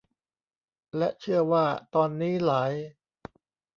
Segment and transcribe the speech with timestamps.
[0.97, 1.65] และเชื่อว่า
[1.95, 2.71] ตอนนี้หลาย